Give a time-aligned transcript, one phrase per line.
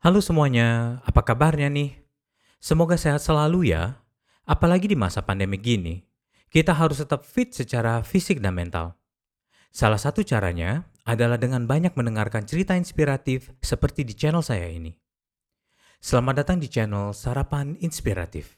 [0.00, 1.92] Halo semuanya, apa kabarnya nih?
[2.56, 4.00] Semoga sehat selalu ya.
[4.48, 6.00] Apalagi di masa pandemi gini,
[6.48, 8.96] kita harus tetap fit secara fisik dan mental.
[9.68, 14.96] Salah satu caranya adalah dengan banyak mendengarkan cerita inspiratif seperti di channel saya ini.
[16.00, 18.56] Selamat datang di channel Sarapan Inspiratif.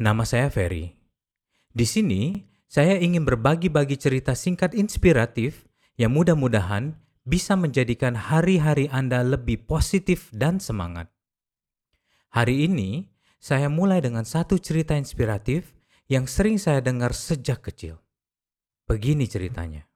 [0.00, 0.88] Nama saya Ferry.
[1.68, 5.68] Di sini, saya ingin berbagi-bagi cerita singkat inspiratif
[6.00, 11.06] yang mudah-mudahan bisa menjadikan hari-hari Anda lebih positif dan semangat.
[12.34, 15.74] Hari ini, saya mulai dengan satu cerita inspiratif
[16.10, 18.02] yang sering saya dengar sejak kecil.
[18.90, 19.86] Begini ceritanya.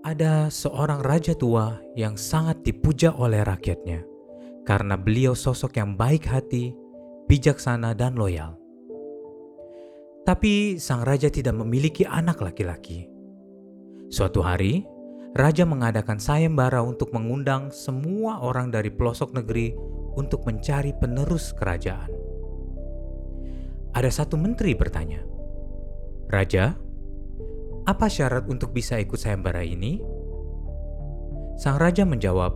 [0.00, 4.00] Ada seorang raja tua yang sangat dipuja oleh rakyatnya
[4.64, 6.72] karena beliau sosok yang baik hati,
[7.28, 8.59] bijaksana, dan loyal.
[10.30, 13.02] Tapi sang raja tidak memiliki anak laki-laki.
[14.14, 14.86] Suatu hari,
[15.34, 19.74] raja mengadakan sayembara untuk mengundang semua orang dari pelosok negeri
[20.14, 22.14] untuk mencari penerus kerajaan.
[23.90, 25.18] Ada satu menteri bertanya,
[26.30, 26.78] "Raja,
[27.90, 29.98] apa syarat untuk bisa ikut sayembara ini?"
[31.58, 32.54] Sang raja menjawab,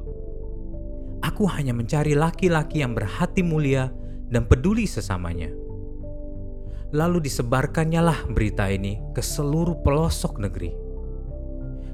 [1.27, 3.91] "Aku hanya mencari laki-laki yang berhati mulia
[4.31, 5.64] dan peduli sesamanya."
[6.93, 10.75] Lalu disebarkannya lah berita ini ke seluruh pelosok negeri.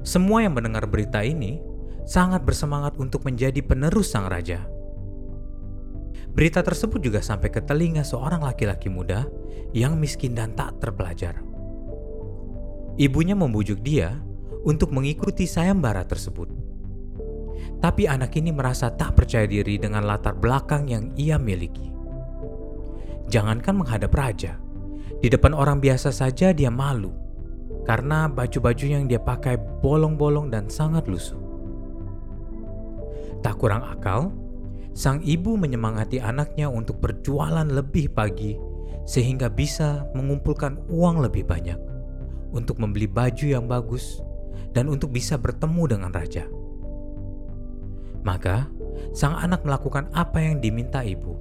[0.01, 1.61] Semua yang mendengar berita ini
[2.03, 4.65] sangat bersemangat untuk menjadi penerus sang raja.
[6.31, 9.27] Berita tersebut juga sampai ke telinga seorang laki-laki muda
[9.75, 11.43] yang miskin dan tak terpelajar.
[12.95, 14.15] Ibunya membujuk dia
[14.63, 16.49] untuk mengikuti sayembara tersebut.
[17.81, 21.89] Tapi anak ini merasa tak percaya diri dengan latar belakang yang ia miliki.
[23.31, 24.59] Jangankan menghadap raja,
[25.19, 27.11] di depan orang biasa saja dia malu
[27.83, 31.39] karena baju-baju yang dia pakai bolong-bolong dan sangat lusuh.
[33.41, 34.29] Tak kurang akal,
[34.93, 38.55] sang ibu menyemangati anaknya untuk berjualan lebih pagi
[39.09, 41.77] sehingga bisa mengumpulkan uang lebih banyak
[42.53, 44.21] untuk membeli baju yang bagus
[44.71, 46.45] dan untuk bisa bertemu dengan raja.
[48.21, 48.69] Maka,
[49.17, 51.33] sang anak melakukan apa yang diminta ibu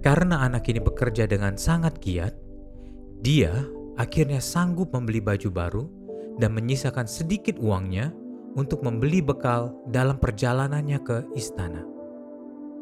[0.00, 2.32] karena anak ini bekerja dengan sangat giat,
[3.20, 3.52] dia
[4.00, 5.84] akhirnya sanggup membeli baju baru
[6.40, 8.08] dan menyisakan sedikit uangnya
[8.56, 11.84] untuk membeli bekal dalam perjalanannya ke istana.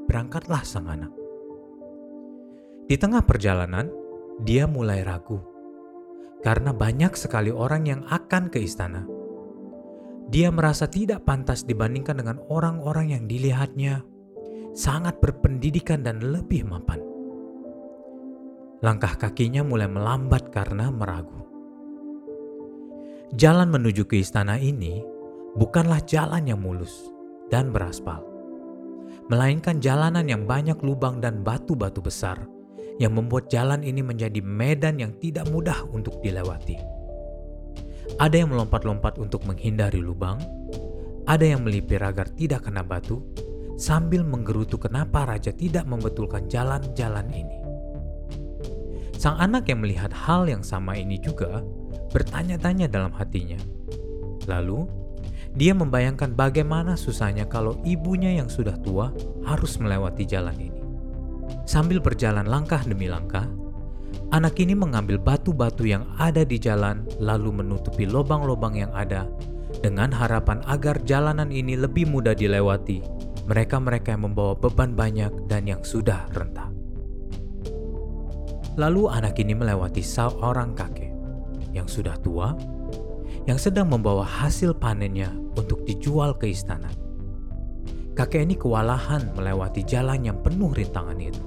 [0.07, 1.12] Berangkatlah sang anak.
[2.89, 3.91] Di tengah perjalanan,
[4.41, 5.43] dia mulai ragu
[6.41, 9.03] karena banyak sekali orang yang akan ke istana.
[10.28, 14.05] Dia merasa tidak pantas dibandingkan dengan orang-orang yang dilihatnya
[14.77, 17.08] sangat berpendidikan dan lebih mapan.
[18.78, 21.43] Langkah kakinya mulai melambat karena meragu.
[23.34, 25.03] Jalan menuju ke istana ini
[25.59, 27.11] bukanlah jalan yang mulus
[27.50, 28.22] dan beraspal,
[29.27, 32.39] melainkan jalanan yang banyak lubang dan batu-batu besar
[33.03, 36.78] yang membuat jalan ini menjadi medan yang tidak mudah untuk dilewati.
[38.22, 40.39] Ada yang melompat-lompat untuk menghindari lubang,
[41.27, 43.27] ada yang melipir agar tidak kena batu,
[43.75, 47.68] sambil menggerutu kenapa raja tidak membetulkan jalan-jalan ini.
[49.19, 51.67] Sang anak yang melihat hal yang sama ini juga
[52.15, 53.59] bertanya-tanya dalam hatinya.
[54.47, 54.87] Lalu,
[55.59, 59.11] dia membayangkan bagaimana susahnya kalau ibunya yang sudah tua
[59.43, 60.83] harus melewati jalan ini.
[61.67, 63.51] Sambil berjalan langkah demi langkah,
[64.31, 69.27] anak ini mengambil batu-batu yang ada di jalan lalu menutupi lubang-lubang yang ada
[69.83, 73.03] dengan harapan agar jalanan ini lebih mudah dilewati
[73.49, 76.78] mereka-mereka yang membawa beban banyak dan yang sudah rentah.
[78.78, 81.11] Lalu anak ini melewati seorang kakek
[81.75, 82.55] yang sudah tua,
[83.50, 86.87] yang sedang membawa hasil panennya untuk dijual ke istana.
[88.15, 91.43] Kakek ini kewalahan melewati jalan yang penuh rintangan itu.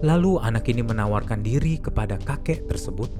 [0.00, 3.12] Lalu anak ini menawarkan diri kepada kakek tersebut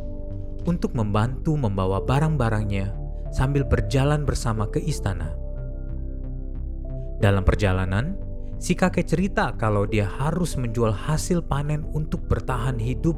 [0.64, 2.96] untuk membantu membawa barang-barangnya
[3.36, 5.36] sambil berjalan bersama ke istana.
[7.20, 8.16] Dalam perjalanan,
[8.60, 13.16] Si kakek cerita kalau dia harus menjual hasil panen untuk bertahan hidup,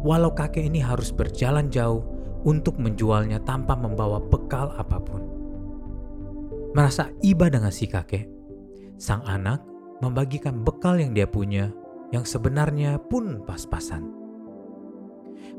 [0.00, 2.00] walau kakek ini harus berjalan jauh
[2.48, 5.20] untuk menjualnya tanpa membawa bekal apa pun.
[6.72, 8.24] Merasa iba dengan si kakek,
[8.96, 9.60] sang anak
[10.00, 11.68] membagikan bekal yang dia punya
[12.08, 14.08] yang sebenarnya pun pas-pasan.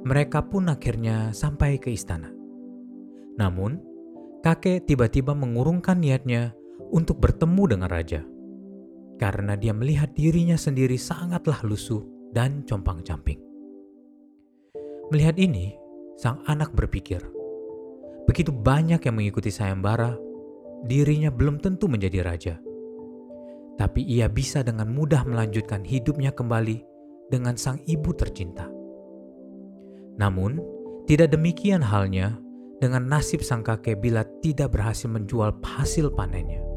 [0.10, 2.34] Mereka pun akhirnya sampai ke istana.
[3.38, 3.78] Namun,
[4.42, 6.58] kakek tiba-tiba mengurungkan niatnya
[6.90, 8.33] untuk bertemu dengan raja
[9.22, 12.02] karena dia melihat dirinya sendiri sangatlah lusuh
[12.34, 13.38] dan compang-camping.
[15.14, 15.78] Melihat ini,
[16.18, 17.22] sang anak berpikir,
[18.26, 20.18] begitu banyak yang mengikuti sayembara,
[20.90, 22.56] dirinya belum tentu menjadi raja.
[23.78, 26.82] Tapi ia bisa dengan mudah melanjutkan hidupnya kembali
[27.30, 28.70] dengan sang ibu tercinta.
[30.18, 30.62] Namun,
[31.10, 32.38] tidak demikian halnya
[32.78, 36.73] dengan nasib sang kakek bila tidak berhasil menjual hasil panennya.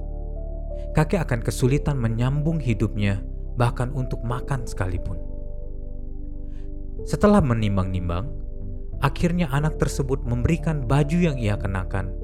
[0.97, 3.21] Kakek akan kesulitan menyambung hidupnya,
[3.61, 5.21] bahkan untuk makan sekalipun.
[7.05, 8.33] Setelah menimbang-nimbang,
[9.05, 12.17] akhirnya anak tersebut memberikan baju yang ia kenakan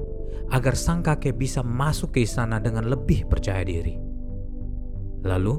[0.49, 3.93] agar sang kakek bisa masuk ke istana dengan lebih percaya diri.
[5.21, 5.53] Lalu,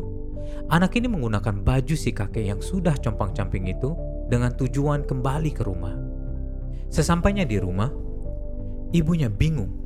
[0.75, 3.95] anak ini menggunakan baju si kakek yang sudah compang-camping itu
[4.27, 5.95] dengan tujuan kembali ke rumah.
[6.91, 7.95] Sesampainya di rumah,
[8.91, 9.85] ibunya bingung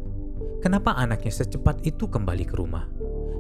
[0.65, 2.98] kenapa anaknya secepat itu kembali ke rumah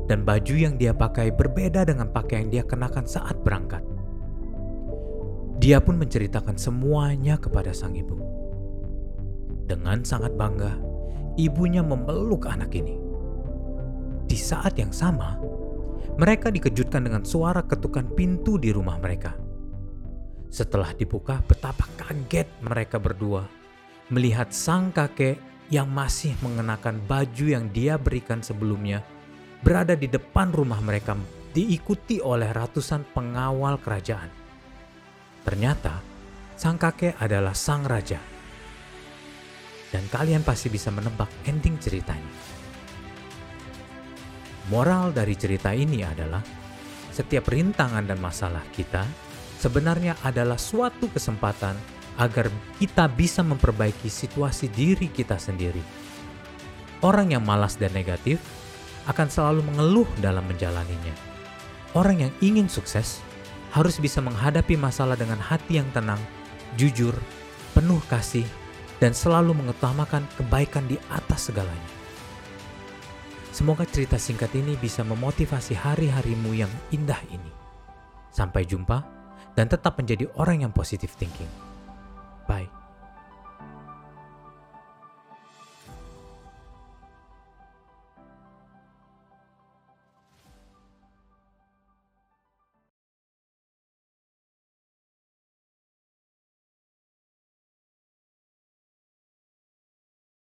[0.08, 3.84] dan baju yang dia pakai berbeda dengan pakaian dia kenakan saat berangkat.
[5.60, 8.16] Dia pun menceritakan semuanya kepada sang ibu.
[9.68, 10.80] Dengan sangat bangga,
[11.36, 12.96] ibunya memeluk anak ini.
[14.24, 15.36] Di saat yang sama,
[16.16, 19.36] mereka dikejutkan dengan suara ketukan pintu di rumah mereka.
[20.48, 23.58] Setelah dibuka, betapa kaget mereka berdua
[24.08, 25.36] melihat sang kakek
[25.68, 29.04] yang masih mengenakan baju yang dia berikan sebelumnya
[29.62, 31.18] berada di depan rumah mereka
[31.50, 34.30] diikuti oleh ratusan pengawal kerajaan.
[35.42, 35.98] Ternyata
[36.54, 38.20] sang kakek adalah sang raja.
[39.88, 42.34] Dan kalian pasti bisa menebak ending ceritanya.
[44.68, 46.44] Moral dari cerita ini adalah
[47.08, 49.08] setiap rintangan dan masalah kita
[49.56, 51.72] sebenarnya adalah suatu kesempatan
[52.20, 55.80] agar kita bisa memperbaiki situasi diri kita sendiri.
[57.00, 58.42] Orang yang malas dan negatif
[59.08, 61.16] akan selalu mengeluh dalam menjalaninya.
[61.96, 63.24] Orang yang ingin sukses
[63.72, 66.20] harus bisa menghadapi masalah dengan hati yang tenang,
[66.76, 67.16] jujur,
[67.72, 68.44] penuh kasih,
[69.00, 71.90] dan selalu mengutamakan kebaikan di atas segalanya.
[73.50, 77.50] Semoga cerita singkat ini bisa memotivasi hari-harimu yang indah ini.
[78.30, 79.02] Sampai jumpa,
[79.58, 81.50] dan tetap menjadi orang yang positif thinking.
[82.46, 82.77] Bye.